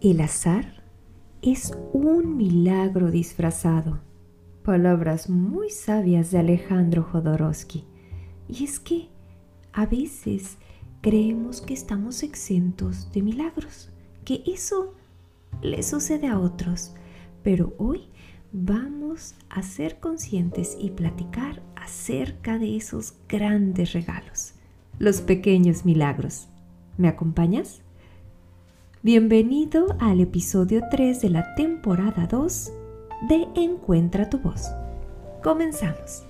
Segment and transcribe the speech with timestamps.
[0.00, 0.84] El azar
[1.42, 3.98] es un milagro disfrazado.
[4.62, 7.84] Palabras muy sabias de Alejandro Jodorowsky.
[8.48, 9.08] Y es que
[9.72, 10.58] a veces
[11.00, 13.90] creemos que estamos exentos de milagros,
[14.24, 14.94] que eso
[15.62, 16.94] le sucede a otros.
[17.42, 18.08] Pero hoy
[18.52, 24.54] vamos a ser conscientes y platicar acerca de esos grandes regalos,
[25.00, 26.46] los pequeños milagros.
[26.98, 27.82] ¿Me acompañas?
[29.00, 32.72] Bienvenido al episodio 3 de la temporada 2
[33.28, 34.72] de Encuentra tu voz.
[35.40, 36.27] Comenzamos.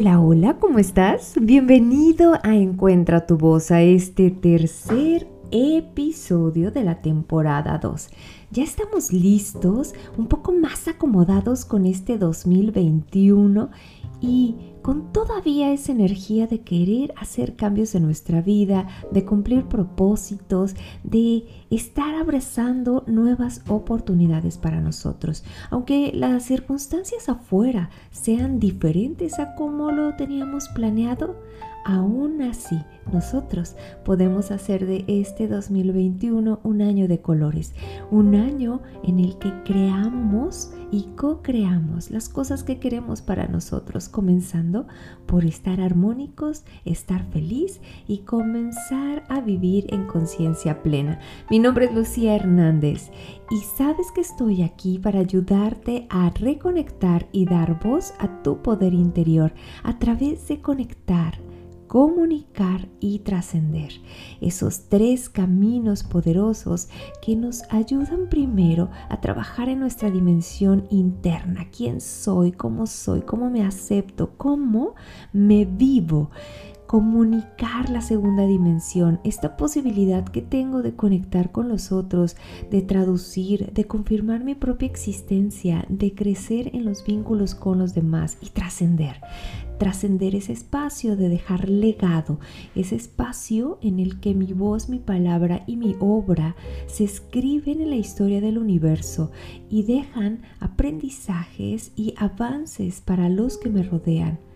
[0.00, 1.34] Hola, hola, ¿cómo estás?
[1.40, 8.08] Bienvenido a Encuentra tu voz, a este tercer episodio de la temporada 2.
[8.52, 13.70] Ya estamos listos, un poco más acomodados con este 2021
[14.20, 14.54] y
[14.88, 21.44] con todavía esa energía de querer hacer cambios en nuestra vida, de cumplir propósitos, de
[21.68, 25.44] estar abrazando nuevas oportunidades para nosotros.
[25.68, 31.36] Aunque las circunstancias afuera sean diferentes a como lo teníamos planeado,
[31.88, 32.78] aún así
[33.10, 37.74] nosotros podemos hacer de este 2021 un año de colores,
[38.10, 44.86] un año en el que creamos y co-creamos las cosas que queremos para nosotros, comenzando
[45.24, 51.18] por estar armónicos, estar feliz y comenzar a vivir en conciencia plena.
[51.48, 53.10] Mi nombre es Lucía Hernández
[53.50, 58.92] y sabes que estoy aquí para ayudarte a reconectar y dar voz a tu poder
[58.92, 61.47] interior a través de conectar
[61.88, 63.90] comunicar y trascender.
[64.40, 66.88] Esos tres caminos poderosos
[67.20, 71.66] que nos ayudan primero a trabajar en nuestra dimensión interna.
[71.76, 72.52] ¿Quién soy?
[72.52, 73.22] ¿Cómo soy?
[73.22, 74.34] ¿Cómo me acepto?
[74.36, 74.94] ¿Cómo
[75.32, 76.30] me vivo?
[76.88, 82.34] Comunicar la segunda dimensión, esta posibilidad que tengo de conectar con los otros,
[82.70, 88.38] de traducir, de confirmar mi propia existencia, de crecer en los vínculos con los demás
[88.40, 89.20] y trascender
[89.78, 92.40] trascender ese espacio, de dejar legado,
[92.74, 96.56] ese espacio en el que mi voz, mi palabra y mi obra
[96.88, 99.30] se escriben en la historia del universo
[99.70, 104.47] y dejan aprendizajes y avances para los que me rodean.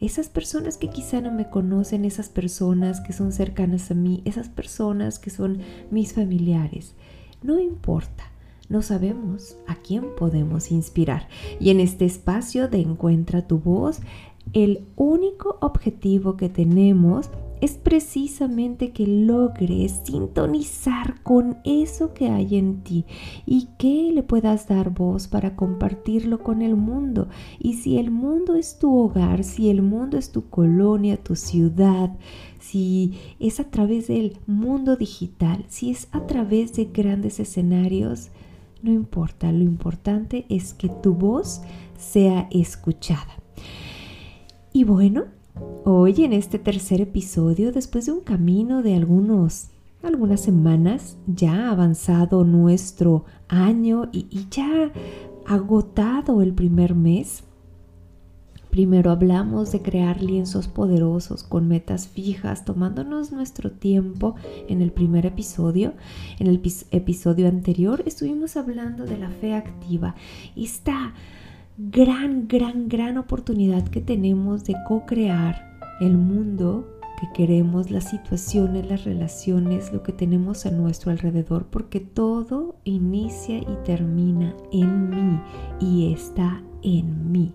[0.00, 4.48] Esas personas que quizá no me conocen, esas personas que son cercanas a mí, esas
[4.48, 5.58] personas que son
[5.90, 6.94] mis familiares,
[7.42, 8.24] no importa.
[8.68, 11.28] No sabemos a quién podemos inspirar.
[11.58, 14.00] Y en este espacio de Encuentra tu voz
[14.52, 22.82] el único objetivo que tenemos es precisamente que logres sintonizar con eso que hay en
[22.82, 23.04] ti
[23.46, 27.28] y que le puedas dar voz para compartirlo con el mundo.
[27.58, 32.16] Y si el mundo es tu hogar, si el mundo es tu colonia, tu ciudad,
[32.58, 38.30] si es a través del mundo digital, si es a través de grandes escenarios,
[38.82, 41.60] no importa, lo importante es que tu voz
[41.98, 43.36] sea escuchada.
[44.72, 45.24] Y bueno,
[45.84, 49.68] hoy en este tercer episodio, después de un camino de algunos,
[50.02, 54.92] algunas semanas, ya avanzado nuestro año y, y ya
[55.46, 57.44] agotado el primer mes,
[58.70, 64.36] Primero hablamos de crear lienzos poderosos con metas fijas, tomándonos nuestro tiempo
[64.68, 65.94] en el primer episodio.
[66.38, 66.62] En el
[66.92, 70.14] episodio anterior estuvimos hablando de la fe activa
[70.54, 71.14] y está
[71.76, 76.88] gran, gran, gran oportunidad que tenemos de co-crear el mundo
[77.20, 83.58] que queremos, las situaciones, las relaciones, lo que tenemos a nuestro alrededor, porque todo inicia
[83.58, 85.40] y termina en mí
[85.80, 87.54] y está en mí.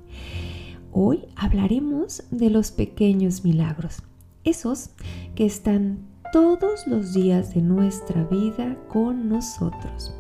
[0.92, 4.04] Hoy hablaremos de los pequeños milagros,
[4.44, 4.92] esos
[5.34, 5.98] que están
[6.32, 10.14] todos los días de nuestra vida con nosotros.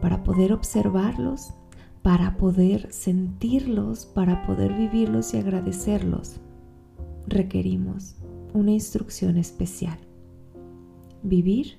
[0.00, 1.52] Para poder observarlos,
[2.04, 6.38] para poder sentirlos, para poder vivirlos y agradecerlos,
[7.26, 8.16] requerimos
[8.52, 9.96] una instrucción especial.
[11.22, 11.78] Vivir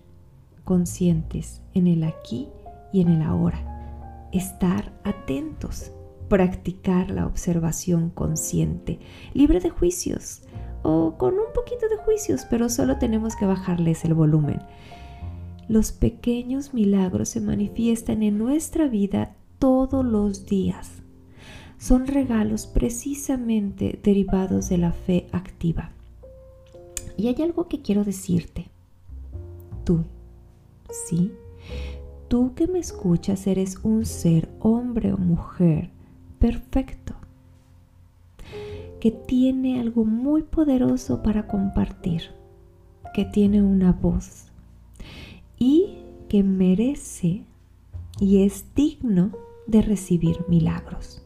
[0.64, 2.48] conscientes en el aquí
[2.92, 4.28] y en el ahora.
[4.34, 5.92] Estar atentos.
[6.28, 8.98] Practicar la observación consciente,
[9.36, 10.42] libre de juicios
[10.82, 14.60] o con un poquito de juicios, pero solo tenemos que bajarles el volumen.
[15.68, 21.02] Los pequeños milagros se manifiestan en nuestra vida todos los días.
[21.80, 25.90] Son regalos precisamente derivados de la fe activa.
[27.18, 28.68] Y hay algo que quiero decirte.
[29.84, 30.04] Tú,
[31.08, 31.32] ¿sí?
[32.28, 35.90] Tú que me escuchas eres un ser, hombre o mujer,
[36.38, 37.16] perfecto,
[39.00, 42.22] que tiene algo muy poderoso para compartir,
[43.16, 44.44] que tiene una voz
[45.58, 47.46] y que merece
[48.20, 49.32] y es digno
[49.68, 51.24] de recibir milagros.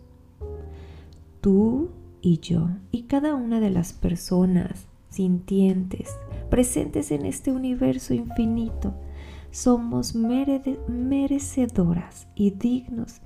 [1.41, 1.89] Tú
[2.21, 6.17] y yo y cada una de las personas sintientes
[6.49, 8.95] presentes en este universo infinito
[9.51, 10.79] somos merecedoras
[12.35, 13.19] y dignos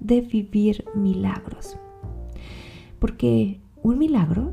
[0.00, 1.76] de vivir milagros.
[2.98, 4.52] Porque un milagro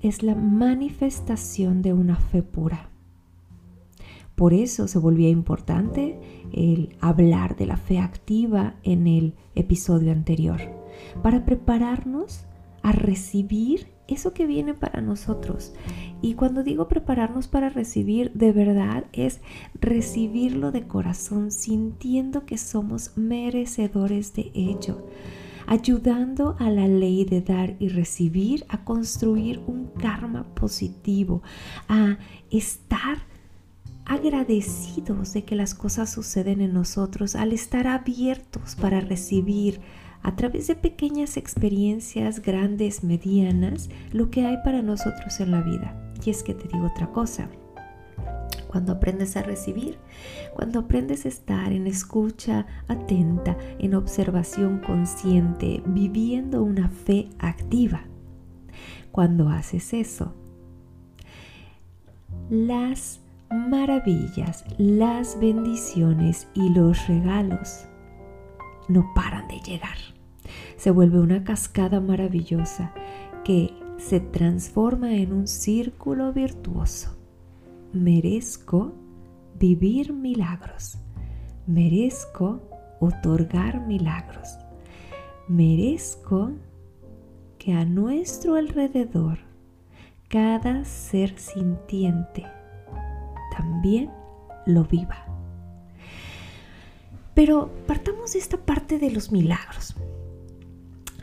[0.00, 2.88] es la manifestación de una fe pura.
[4.42, 6.18] Por eso se volvía importante
[6.52, 10.60] el hablar de la fe activa en el episodio anterior,
[11.22, 12.40] para prepararnos
[12.82, 15.74] a recibir eso que viene para nosotros.
[16.22, 19.40] Y cuando digo prepararnos para recibir, de verdad es
[19.80, 25.06] recibirlo de corazón, sintiendo que somos merecedores de ello,
[25.68, 31.42] ayudando a la ley de dar y recibir a construir un karma positivo,
[31.86, 32.18] a
[32.50, 33.30] estar
[34.04, 39.80] agradecidos de que las cosas suceden en nosotros, al estar abiertos para recibir
[40.22, 46.14] a través de pequeñas experiencias grandes, medianas, lo que hay para nosotros en la vida.
[46.24, 47.48] Y es que te digo otra cosa.
[48.68, 49.98] Cuando aprendes a recibir,
[50.54, 58.04] cuando aprendes a estar en escucha atenta, en observación consciente, viviendo una fe activa,
[59.10, 60.34] cuando haces eso,
[62.48, 63.21] las
[63.52, 67.86] maravillas, las bendiciones y los regalos
[68.88, 69.96] no paran de llegar.
[70.76, 72.92] Se vuelve una cascada maravillosa
[73.44, 77.16] que se transforma en un círculo virtuoso.
[77.92, 78.92] Merezco
[79.58, 80.98] vivir milagros.
[81.66, 82.68] Merezco
[83.00, 84.58] otorgar milagros.
[85.48, 86.52] Merezco
[87.58, 89.38] que a nuestro alrededor
[90.28, 92.46] cada ser sintiente
[93.54, 94.10] también
[94.66, 95.26] lo viva.
[97.34, 99.94] Pero partamos de esta parte de los milagros.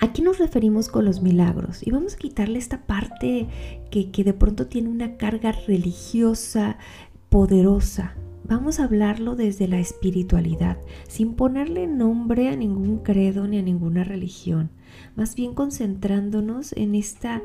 [0.01, 1.85] ¿A nos referimos con los milagros?
[1.85, 3.47] Y vamos a quitarle esta parte
[3.91, 6.77] que, que de pronto tiene una carga religiosa
[7.29, 8.15] poderosa.
[8.45, 10.77] Vamos a hablarlo desde la espiritualidad,
[11.07, 14.71] sin ponerle nombre a ningún credo ni a ninguna religión,
[15.15, 17.43] más bien concentrándonos en esta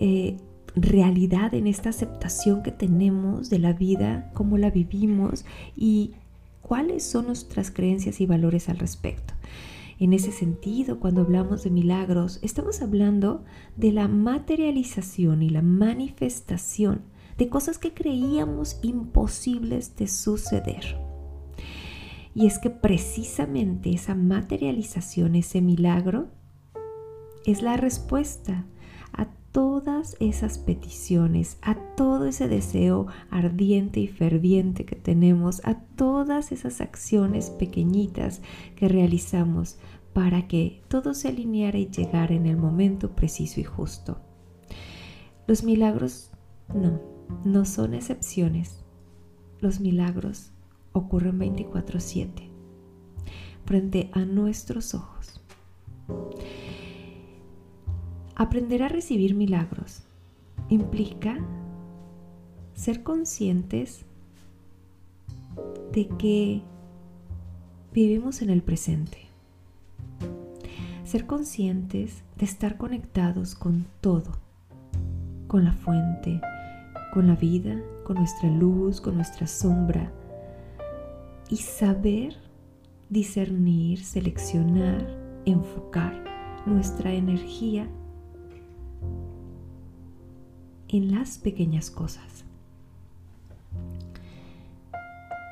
[0.00, 0.38] eh,
[0.76, 5.44] realidad, en esta aceptación que tenemos de la vida, cómo la vivimos
[5.74, 6.12] y
[6.60, 9.34] cuáles son nuestras creencias y valores al respecto.
[9.98, 13.44] En ese sentido, cuando hablamos de milagros, estamos hablando
[13.76, 17.00] de la materialización y la manifestación
[17.38, 20.98] de cosas que creíamos imposibles de suceder.
[22.34, 26.28] Y es que precisamente esa materialización, ese milagro,
[27.46, 28.66] es la respuesta
[29.56, 36.82] todas esas peticiones, a todo ese deseo ardiente y ferviente que tenemos, a todas esas
[36.82, 38.42] acciones pequeñitas
[38.74, 39.78] que realizamos
[40.12, 44.20] para que todo se alineara y llegara en el momento preciso y justo.
[45.46, 46.32] Los milagros
[46.74, 47.00] no,
[47.46, 48.84] no son excepciones.
[49.60, 50.52] Los milagros
[50.92, 52.50] ocurren 24/7
[53.64, 55.40] frente a nuestros ojos.
[58.38, 60.02] Aprender a recibir milagros
[60.68, 61.38] implica
[62.74, 64.04] ser conscientes
[65.90, 66.62] de que
[67.94, 69.16] vivimos en el presente.
[71.04, 74.32] Ser conscientes de estar conectados con todo,
[75.46, 76.38] con la fuente,
[77.14, 80.12] con la vida, con nuestra luz, con nuestra sombra.
[81.48, 82.36] Y saber
[83.08, 85.06] discernir, seleccionar,
[85.46, 86.22] enfocar
[86.66, 87.88] nuestra energía
[90.96, 92.44] en las pequeñas cosas.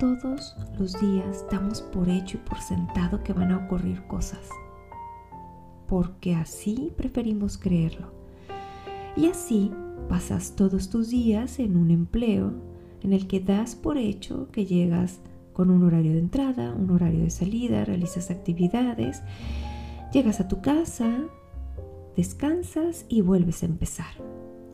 [0.01, 4.49] Todos los días damos por hecho y por sentado que van a ocurrir cosas,
[5.87, 8.09] porque así preferimos creerlo.
[9.17, 9.71] Y así
[10.09, 12.53] pasas todos tus días en un empleo
[13.03, 15.21] en el que das por hecho que llegas
[15.53, 19.23] con un horario de entrada, un horario de salida, realizas actividades,
[20.13, 21.25] llegas a tu casa,
[22.17, 24.15] descansas y vuelves a empezar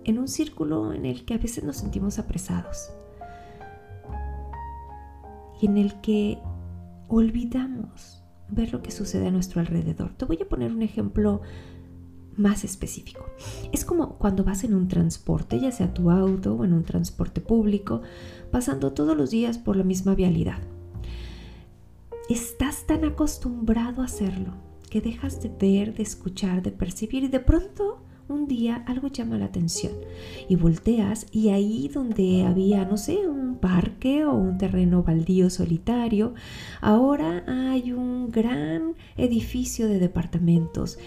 [0.04, 2.90] en un círculo en el que a veces nos sentimos apresados
[5.61, 6.38] y en el que
[7.09, 10.14] olvidamos ver lo que sucede a nuestro alrededor.
[10.16, 11.40] Te voy a poner un ejemplo
[12.37, 13.26] más específico.
[13.73, 17.40] Es como cuando vas en un transporte, ya sea tu auto o en un transporte
[17.40, 18.02] público,
[18.50, 20.59] pasando todos los días por la misma vialidad.
[22.28, 24.54] Estás tan acostumbrado a hacerlo
[24.88, 29.39] que dejas de ver, de escuchar, de percibir y de pronto un día algo llama
[29.39, 29.93] la atención
[30.49, 36.35] y volteas y ahí donde había, no sé, un parque o un terreno baldío solitario,
[36.81, 40.99] ahora hay un gran edificio de departamentos,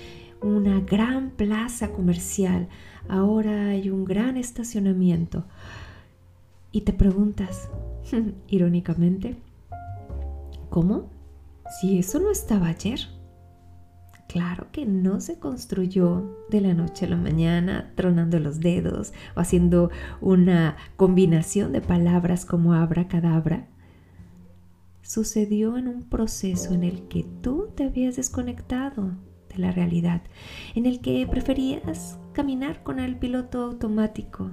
[0.42, 2.68] una gran plaza comercial,
[3.08, 5.46] ahora hay un gran estacionamiento.
[6.72, 7.70] Y te preguntas,
[8.48, 9.36] irónicamente,
[10.70, 11.10] ¿cómo?
[11.80, 13.00] Si eso no estaba ayer.
[14.34, 19.40] Claro que no se construyó de la noche a la mañana tronando los dedos o
[19.40, 23.68] haciendo una combinación de palabras como abracadabra.
[25.04, 29.12] Sucedió en un proceso en el que tú te habías desconectado
[29.50, 30.24] de la realidad,
[30.74, 34.50] en el que preferías caminar con el piloto automático,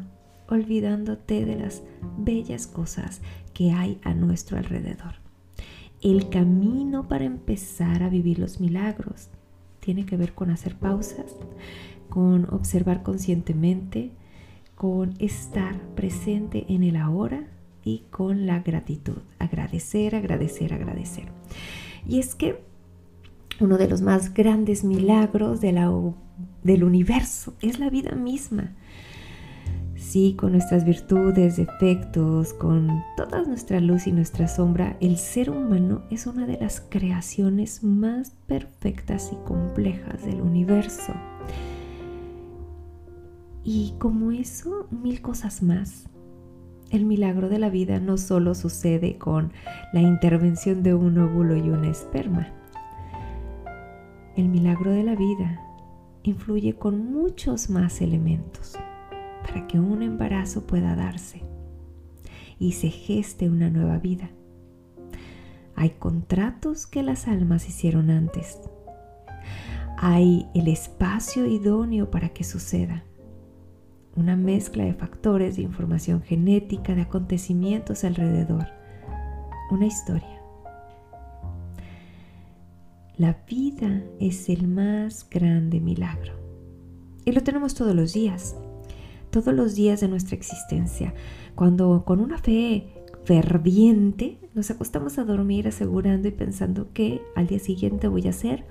[0.50, 1.82] olvidándote de las
[2.18, 3.22] bellas cosas
[3.54, 5.14] que hay a nuestro alrededor.
[6.02, 9.30] El camino para empezar a vivir los milagros
[9.80, 11.34] tiene que ver con hacer pausas,
[12.08, 14.12] con observar conscientemente,
[14.74, 17.44] con estar presente en el ahora
[17.84, 19.18] y con la gratitud.
[19.38, 21.24] Agradecer, agradecer, agradecer.
[22.06, 22.62] Y es que
[23.60, 25.92] uno de los más grandes milagros de la,
[26.62, 28.72] del universo es la vida misma.
[30.10, 36.02] Sí, con nuestras virtudes, defectos, con toda nuestra luz y nuestra sombra, el ser humano
[36.10, 41.12] es una de las creaciones más perfectas y complejas del universo.
[43.62, 46.08] Y como eso, mil cosas más.
[46.90, 49.52] El milagro de la vida no solo sucede con
[49.92, 52.48] la intervención de un óvulo y una esperma.
[54.36, 55.60] El milagro de la vida
[56.24, 58.76] influye con muchos más elementos
[59.50, 61.42] para que un embarazo pueda darse
[62.60, 64.30] y se geste una nueva vida.
[65.74, 68.60] Hay contratos que las almas hicieron antes.
[69.98, 73.02] Hay el espacio idóneo para que suceda.
[74.14, 78.68] Una mezcla de factores, de información genética, de acontecimientos alrededor.
[79.72, 80.40] Una historia.
[83.16, 86.34] La vida es el más grande milagro.
[87.24, 88.54] Y lo tenemos todos los días
[89.30, 91.14] todos los días de nuestra existencia,
[91.54, 97.58] cuando con una fe ferviente nos acostamos a dormir asegurando y pensando que al día
[97.58, 98.64] siguiente voy a hacer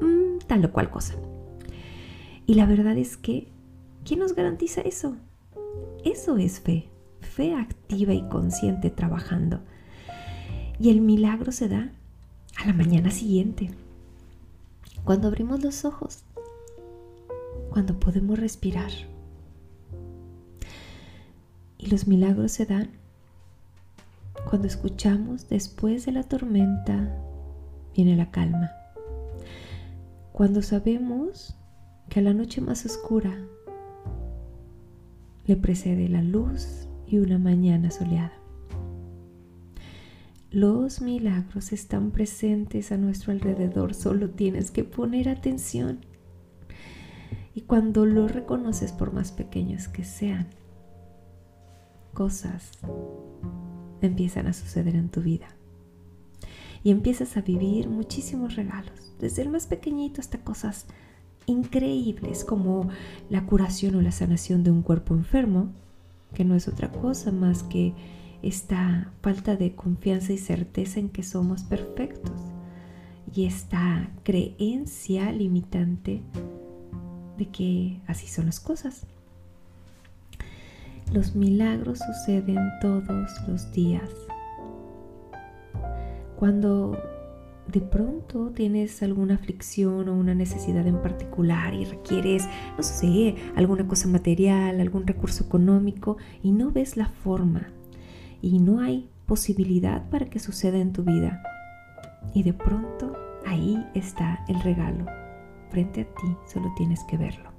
[0.00, 1.14] mm, tal o cual cosa.
[2.46, 3.48] Y la verdad es que,
[4.04, 5.16] ¿quién nos garantiza eso?
[6.04, 6.88] Eso es fe,
[7.20, 9.60] fe activa y consciente trabajando.
[10.78, 11.92] Y el milagro se da
[12.56, 13.70] a la mañana siguiente,
[15.04, 16.24] cuando abrimos los ojos,
[17.70, 18.90] cuando podemos respirar
[21.82, 22.90] y los milagros se dan
[24.48, 27.18] cuando escuchamos después de la tormenta
[27.94, 28.70] viene la calma.
[30.32, 31.56] Cuando sabemos
[32.08, 33.36] que a la noche más oscura
[35.46, 38.32] le precede la luz y una mañana soleada.
[40.50, 46.00] Los milagros están presentes a nuestro alrededor, solo tienes que poner atención.
[47.54, 50.48] Y cuando los reconoces por más pequeños que sean,
[52.12, 52.70] cosas
[54.00, 55.48] empiezan a suceder en tu vida.
[56.84, 60.86] Y empiezas a vivir muchísimos regalos, desde el más pequeñito hasta cosas
[61.46, 62.88] increíbles como
[63.30, 65.70] la curación o la sanación de un cuerpo enfermo,
[66.34, 67.94] que no es otra cosa más que
[68.42, 72.32] esta falta de confianza y certeza en que somos perfectos
[73.34, 76.22] y esta creencia limitante
[77.38, 79.06] de que así son las cosas.
[81.10, 84.08] Los milagros suceden todos los días.
[86.36, 86.98] Cuando
[87.72, 93.86] de pronto tienes alguna aflicción o una necesidad en particular y requieres, no sé, alguna
[93.86, 97.68] cosa material, algún recurso económico y no ves la forma
[98.40, 101.42] y no hay posibilidad para que suceda en tu vida.
[102.34, 103.16] Y de pronto
[103.46, 105.06] ahí está el regalo.
[105.70, 107.50] Frente a ti, solo tienes que verlo.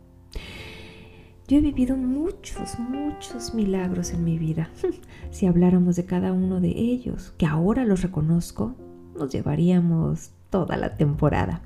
[1.47, 4.69] Yo he vivido muchos, muchos milagros en mi vida.
[5.31, 8.75] si habláramos de cada uno de ellos, que ahora los reconozco,
[9.17, 11.61] nos llevaríamos toda la temporada.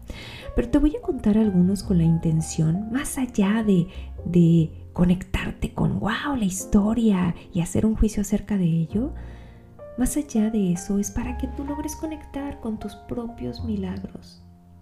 [0.56, 3.88] Pero te voy a contar algunos con la intención, más allá de,
[4.26, 9.14] de conectarte con, wow, la historia y hacer un juicio acerca de ello,
[10.00, 14.42] más allá de eso es para que tú logres conectar con tus propios milagros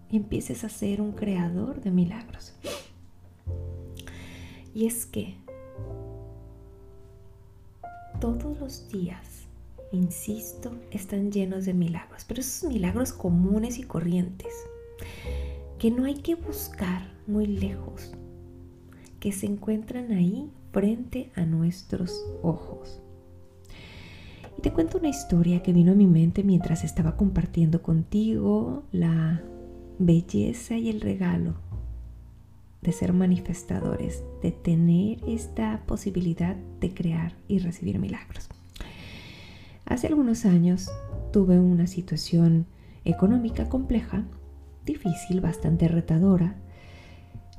[0.10, 2.54] y empieces a ser un creador de milagros.
[4.76, 5.36] Y es que
[8.20, 9.48] todos los días,
[9.94, 14.54] insisto, están llenos de milagros, pero esos milagros comunes y corrientes,
[15.80, 18.12] que no hay que buscar muy lejos,
[19.22, 23.00] que se encuentran ahí frente a nuestros ojos.
[24.58, 29.42] Y te cuento una historia que vino a mi mente mientras estaba compartiendo contigo la
[30.00, 31.65] belleza y el regalo
[32.86, 38.48] de ser manifestadores, de tener esta posibilidad de crear y recibir milagros.
[39.86, 40.90] Hace algunos años
[41.34, 42.68] tuve una situación
[43.04, 44.24] económica compleja,
[44.86, 46.58] difícil, bastante retadora.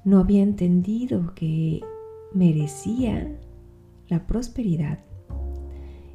[0.04, 1.80] No había entendido que
[2.32, 3.28] merecía
[4.08, 5.00] la prosperidad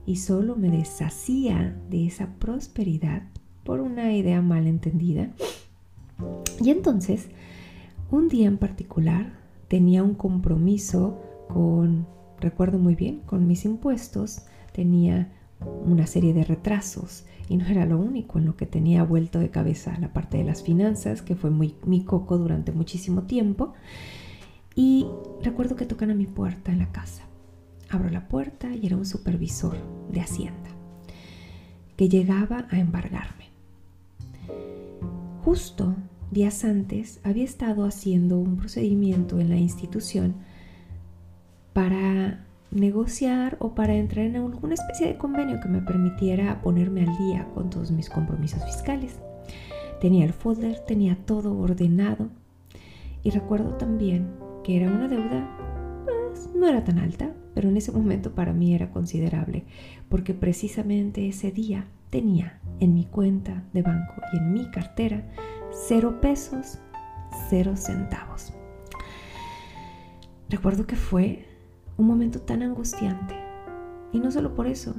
[0.06, 3.24] y solo me deshacía de esa prosperidad
[3.64, 5.32] por una idea mal entendida.
[6.62, 7.28] Y entonces
[8.12, 9.34] un día en particular
[9.68, 12.08] tenía un compromiso con,
[12.40, 15.32] recuerdo muy bien, con mis impuestos, tenía
[15.86, 19.50] una serie de retrasos y no era lo único en lo que tenía vuelto de
[19.50, 23.74] cabeza la parte de las finanzas, que fue muy mi coco durante muchísimo tiempo.
[24.76, 25.08] Y
[25.42, 27.24] recuerdo que tocan a mi puerta en la casa.
[27.90, 29.76] Abro la puerta y era un supervisor
[30.12, 30.70] de Hacienda
[31.98, 33.50] que llegaba a embargarme.
[35.44, 35.96] Justo
[36.32, 40.36] días antes había estado haciendo un procedimiento en la institución
[41.74, 47.18] para negociar o para entrar en alguna especie de convenio que me permitiera ponerme al
[47.18, 49.20] día con todos mis compromisos fiscales.
[50.00, 52.30] Tenía el folder, tenía todo ordenado
[53.24, 54.30] y recuerdo también
[54.64, 55.50] que era una deuda,
[56.06, 59.66] pues no era tan alta, pero en ese momento para mí era considerable,
[60.08, 65.24] porque precisamente ese día tenía en mi cuenta de banco y en mi cartera
[65.72, 66.80] cero pesos,
[67.50, 68.54] cero centavos.
[70.50, 71.46] Recuerdo que fue
[71.98, 73.36] un momento tan angustiante,
[74.12, 74.96] y no solo por eso,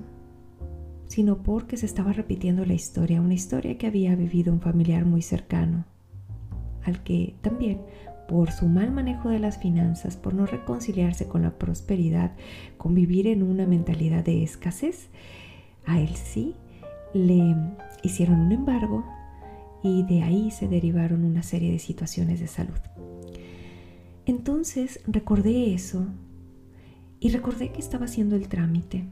[1.07, 5.21] sino porque se estaba repitiendo la historia, una historia que había vivido un familiar muy
[5.21, 5.85] cercano,
[6.85, 7.83] al que también,
[8.29, 12.33] por su mal manejo de las finanzas, por no reconciliarse con la prosperidad,
[12.79, 15.11] con vivir en una mentalidad de escasez,
[15.85, 16.55] a él sí
[17.13, 17.55] le
[18.03, 19.05] hicieron un embargo
[19.83, 22.79] y de ahí se derivaron una serie de situaciones de salud.
[24.27, 26.07] Entonces recordé eso
[27.19, 29.05] y recordé que estaba haciendo el trámite.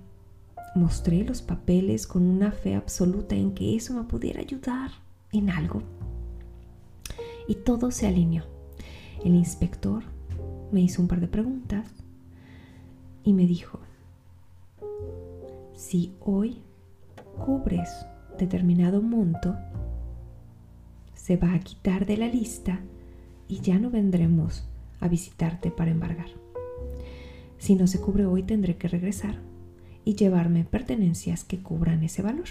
[0.75, 4.91] Mostré los papeles con una fe absoluta en que eso me pudiera ayudar
[5.33, 5.83] en algo.
[7.49, 8.45] Y todo se alineó.
[9.25, 10.05] El inspector
[10.71, 11.89] me hizo un par de preguntas
[13.25, 13.81] y me dijo,
[15.75, 16.63] si hoy
[17.45, 17.91] cubres
[18.39, 19.57] determinado monto,
[21.31, 22.81] se va a quitar de la lista
[23.47, 24.65] y ya no vendremos
[24.99, 26.27] a visitarte para embargar.
[27.57, 29.39] Si no se cubre hoy tendré que regresar
[30.05, 32.49] y llevarme pertenencias que cubran ese valor.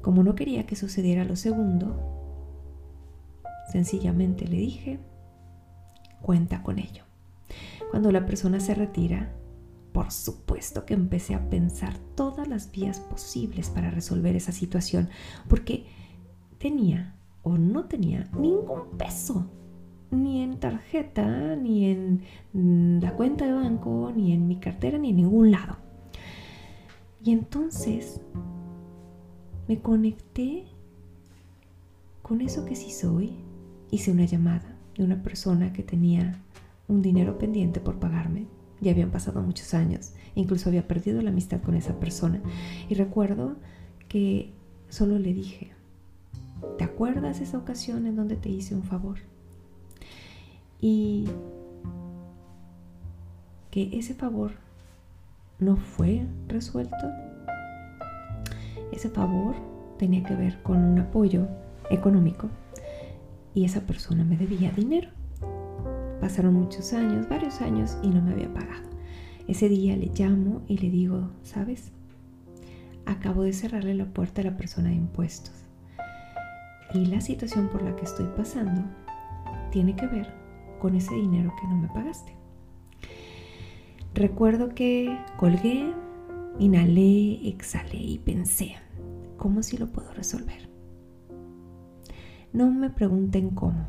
[0.00, 2.00] Como no quería que sucediera lo segundo,
[3.70, 4.98] sencillamente le dije,
[6.22, 7.04] cuenta con ello.
[7.90, 9.34] Cuando la persona se retira,
[9.92, 15.10] por supuesto que empecé a pensar todas las vías posibles para resolver esa situación,
[15.46, 15.84] porque
[16.66, 19.48] tenía o no tenía ningún peso,
[20.10, 22.22] ni en tarjeta, ni en
[23.00, 25.76] la cuenta de banco, ni en mi cartera, ni en ningún lado.
[27.22, 28.20] Y entonces
[29.68, 30.64] me conecté
[32.22, 33.36] con eso que sí soy.
[33.92, 36.42] Hice una llamada de una persona que tenía
[36.88, 38.48] un dinero pendiente por pagarme.
[38.80, 40.14] Ya habían pasado muchos años.
[40.34, 42.42] Incluso había perdido la amistad con esa persona.
[42.88, 43.54] Y recuerdo
[44.08, 44.52] que
[44.88, 45.75] solo le dije,
[46.78, 49.18] ¿Te acuerdas esa ocasión en donde te hice un favor?
[50.80, 51.28] Y
[53.70, 54.52] que ese favor
[55.58, 56.96] no fue resuelto.
[58.92, 59.54] Ese favor
[59.98, 61.46] tenía que ver con un apoyo
[61.90, 62.48] económico
[63.54, 65.10] y esa persona me debía dinero.
[66.20, 68.88] Pasaron muchos años, varios años y no me había pagado.
[69.46, 71.92] Ese día le llamo y le digo, ¿sabes?
[73.04, 75.65] Acabo de cerrarle la puerta a la persona de impuestos
[76.94, 78.82] y la situación por la que estoy pasando
[79.70, 80.32] tiene que ver
[80.78, 82.36] con ese dinero que no me pagaste.
[84.14, 85.92] Recuerdo que colgué,
[86.58, 88.76] inhalé, exhalé y pensé,
[89.36, 90.70] ¿cómo si lo puedo resolver?
[92.52, 93.86] No me pregunten cómo,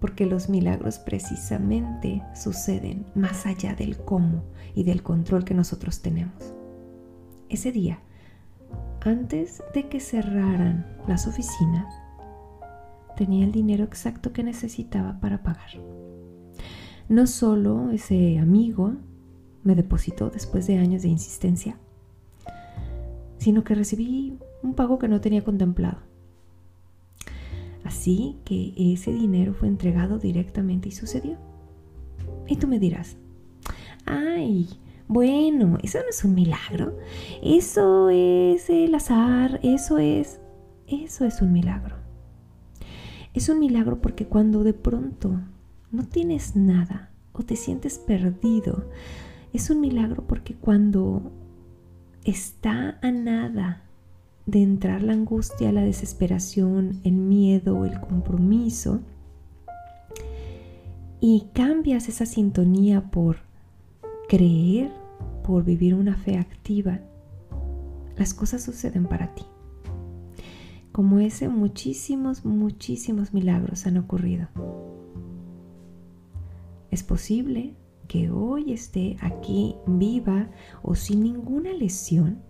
[0.00, 6.54] porque los milagros precisamente suceden más allá del cómo y del control que nosotros tenemos.
[7.48, 8.00] Ese día,
[9.00, 11.99] antes de que cerraran las oficinas,
[13.20, 15.68] tenía el dinero exacto que necesitaba para pagar.
[17.10, 18.94] No solo ese amigo
[19.62, 21.76] me depositó después de años de insistencia,
[23.36, 25.98] sino que recibí un pago que no tenía contemplado.
[27.84, 31.36] Así que ese dinero fue entregado directamente y sucedió.
[32.46, 33.18] Y tú me dirás,
[34.06, 34.66] ay,
[35.08, 36.96] bueno, eso no es un milagro,
[37.42, 40.40] eso es el azar, eso es,
[40.86, 41.99] eso es un milagro.
[43.32, 45.40] Es un milagro porque cuando de pronto
[45.92, 48.84] no tienes nada o te sientes perdido,
[49.52, 51.30] es un milagro porque cuando
[52.24, 53.84] está a nada
[54.46, 59.00] de entrar la angustia, la desesperación, el miedo, el compromiso,
[61.20, 63.38] y cambias esa sintonía por
[64.28, 64.90] creer,
[65.44, 67.00] por vivir una fe activa,
[68.16, 69.44] las cosas suceden para ti.
[70.92, 74.48] Como ese, muchísimos, muchísimos milagros han ocurrido.
[76.90, 77.74] Es posible
[78.08, 80.48] que hoy esté aquí viva
[80.82, 82.42] o sin ninguna lesión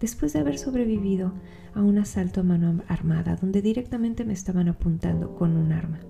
[0.00, 1.34] después de haber sobrevivido
[1.74, 6.00] a un asalto a mano armada donde directamente me estaban apuntando con un arma.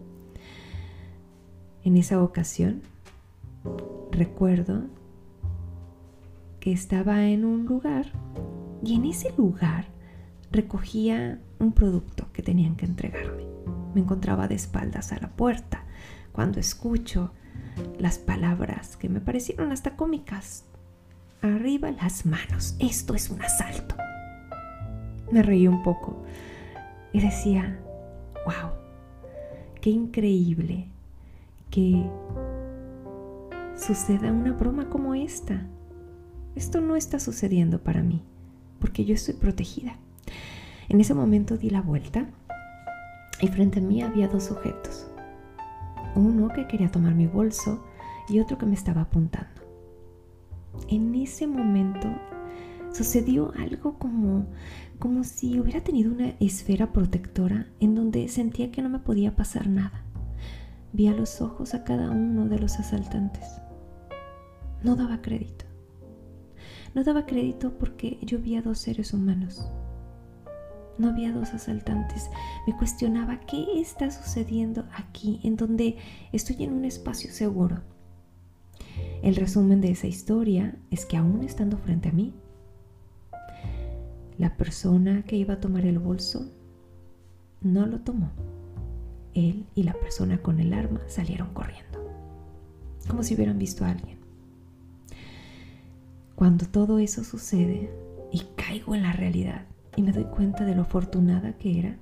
[1.82, 2.82] En esa ocasión
[4.12, 4.84] recuerdo
[6.60, 8.12] que estaba en un lugar
[8.84, 9.86] y en ese lugar
[10.50, 13.44] recogía un producto que tenían que entregarme.
[13.94, 15.84] Me encontraba de espaldas a la puerta
[16.32, 17.32] cuando escucho
[17.98, 20.64] las palabras que me parecieron hasta cómicas.
[21.42, 23.96] Arriba las manos, esto es un asalto.
[25.30, 26.22] Me reí un poco
[27.12, 27.78] y decía,
[28.44, 28.70] wow,
[29.80, 30.88] qué increíble
[31.70, 32.04] que
[33.76, 35.66] suceda una broma como esta.
[36.54, 38.22] Esto no está sucediendo para mí,
[38.80, 39.96] porque yo estoy protegida.
[40.88, 42.26] En ese momento di la vuelta
[43.40, 45.08] y frente a mí había dos sujetos
[46.18, 47.82] uno que quería tomar mi bolso
[48.28, 49.62] y otro que me estaba apuntando.
[50.88, 52.08] En ese momento
[52.92, 54.46] sucedió algo como,
[54.98, 59.68] como si hubiera tenido una esfera protectora en donde sentía que no me podía pasar
[59.68, 60.04] nada.
[60.92, 63.60] Vi a los ojos a cada uno de los asaltantes.
[64.82, 65.64] No daba crédito.
[66.94, 69.68] No daba crédito porque yo vi a dos seres humanos
[70.98, 72.30] no había dos asaltantes.
[72.66, 75.96] Me cuestionaba qué está sucediendo aquí, en donde
[76.32, 77.82] estoy en un espacio seguro.
[79.22, 82.34] El resumen de esa historia es que aún estando frente a mí,
[84.36, 86.48] la persona que iba a tomar el bolso
[87.60, 88.30] no lo tomó.
[89.34, 91.98] Él y la persona con el arma salieron corriendo,
[93.08, 94.18] como si hubieran visto a alguien.
[96.34, 97.90] Cuando todo eso sucede
[98.32, 101.96] y caigo en la realidad, y me doy cuenta de lo afortunada que era.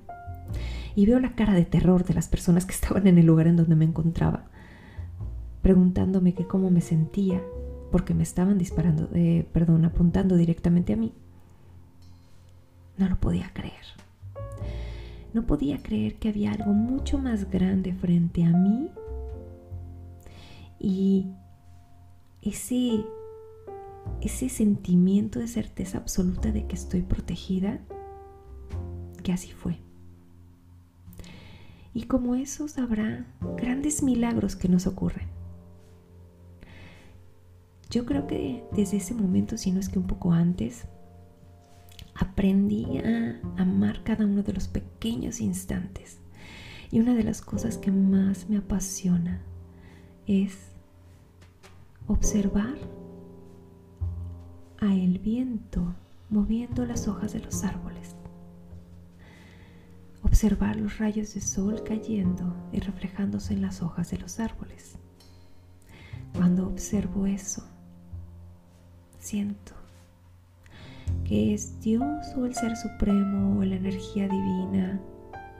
[0.95, 3.55] Y veo la cara de terror de las personas que estaban en el lugar en
[3.55, 4.45] donde me encontraba,
[5.61, 7.41] preguntándome que cómo me sentía,
[7.91, 11.13] porque me estaban disparando, eh, perdón, apuntando directamente a mí.
[12.97, 13.73] No lo podía creer.
[15.33, 18.89] No podía creer que había algo mucho más grande frente a mí
[20.79, 21.27] y
[22.41, 23.03] ese
[24.21, 27.79] ese sentimiento de certeza absoluta de que estoy protegida,
[29.23, 29.79] que así fue.
[31.93, 33.25] Y como esos habrá
[33.57, 35.27] grandes milagros que nos ocurren.
[37.89, 40.85] Yo creo que desde ese momento, si no es que un poco antes,
[42.13, 46.19] aprendí a amar cada uno de los pequeños instantes.
[46.91, 49.41] Y una de las cosas que más me apasiona
[50.25, 50.57] es
[52.07, 52.75] observar
[54.79, 55.95] a el viento
[56.29, 58.15] moviendo las hojas de los árboles.
[60.23, 64.97] Observar los rayos de sol cayendo y reflejándose en las hojas de los árboles.
[66.33, 67.63] Cuando observo eso,
[69.19, 69.73] siento
[71.23, 74.99] que es Dios o el Ser Supremo o la energía divina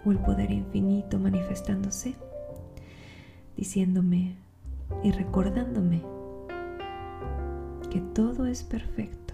[0.06, 2.16] o el poder infinito manifestándose,
[3.56, 4.36] diciéndome
[5.04, 6.17] y recordándome
[7.98, 9.34] que todo es perfecto,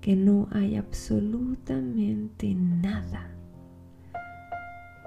[0.00, 3.30] que no hay absolutamente nada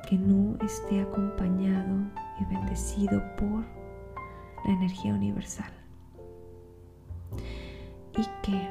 [0.07, 1.95] que no esté acompañado
[2.39, 3.65] y bendecido por
[4.67, 5.71] la energía universal.
[8.15, 8.69] Y que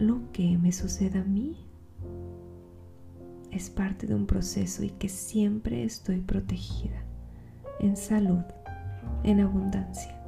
[0.00, 1.56] lo que me suceda a mí
[3.52, 7.04] es parte de un proceso y que siempre estoy protegida
[7.78, 8.42] en salud,
[9.22, 10.23] en abundancia.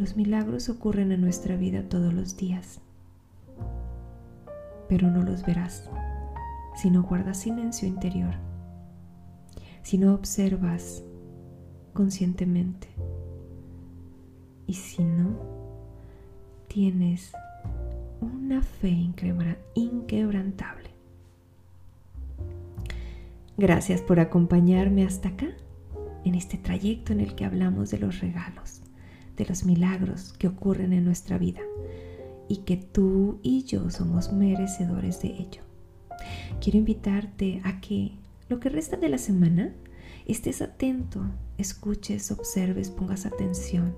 [0.00, 2.80] Los milagros ocurren en nuestra vida todos los días,
[4.88, 5.90] pero no los verás
[6.74, 8.34] si no guardas silencio interior.
[9.82, 11.02] si no observas
[11.92, 12.88] conscientemente
[14.66, 15.36] y si no
[16.68, 17.32] tienes
[18.22, 19.10] una fe
[19.74, 20.90] inquebrantable.
[23.58, 25.48] Gracias por acompañarme hasta acá,
[26.24, 28.80] en este trayecto en el que hablamos de los regalos,
[29.40, 31.60] de los milagros que ocurren en nuestra vida
[32.46, 35.62] y que tú y yo somos merecedores de ello.
[36.60, 38.12] Quiero invitarte a que
[38.50, 39.74] lo que resta de la semana
[40.26, 41.24] estés atento,
[41.56, 43.96] escuches, observes, pongas atención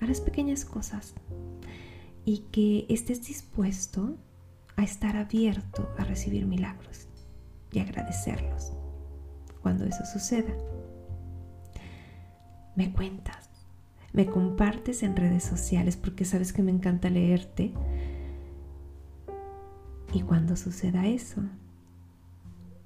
[0.00, 1.14] a las pequeñas cosas
[2.26, 4.18] y que estés dispuesto
[4.76, 7.06] a estar abierto a recibir milagros
[7.72, 8.72] y agradecerlos
[9.62, 10.52] cuando eso suceda.
[12.74, 13.45] Me cuentas,
[14.16, 17.72] me compartes en redes sociales porque sabes que me encanta leerte.
[20.14, 21.42] Y cuando suceda eso,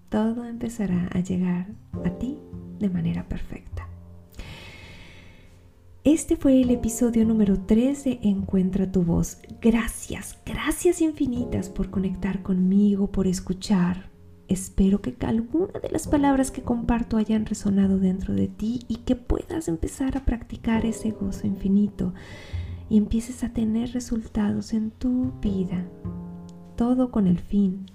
[0.09, 1.69] todo empezará a llegar
[2.05, 2.37] a ti
[2.81, 3.87] de manera perfecta.
[6.03, 9.39] Este fue el episodio número 3 de Encuentra tu voz.
[9.61, 14.11] Gracias, gracias infinitas por conectar conmigo, por escuchar.
[14.51, 19.15] Espero que alguna de las palabras que comparto hayan resonado dentro de ti y que
[19.15, 22.13] puedas empezar a practicar ese gozo infinito
[22.89, 25.87] y empieces a tener resultados en tu vida.
[26.75, 27.87] Todo con el fin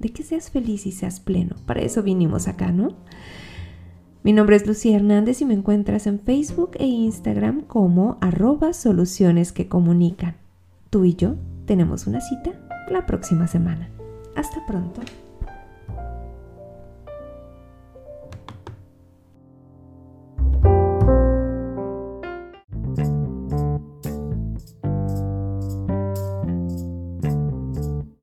[0.00, 1.56] de que seas feliz y seas pleno.
[1.64, 2.94] Para eso vinimos acá, ¿no?
[4.22, 9.50] Mi nombre es Lucía Hernández y me encuentras en Facebook e Instagram como arroba soluciones
[9.50, 10.36] que comunican.
[10.90, 12.50] Tú y yo tenemos una cita
[12.90, 13.88] la próxima semana.
[14.36, 15.00] Hasta pronto.